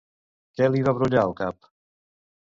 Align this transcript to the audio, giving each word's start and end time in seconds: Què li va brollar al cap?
Què 0.59 0.69
li 0.71 0.81
va 0.87 0.95
brollar 1.01 1.23
al 1.27 1.35
cap? 1.43 1.71